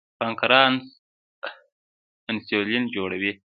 [0.19, 0.75] پانکریاس
[2.31, 3.31] انسولین جوړوي.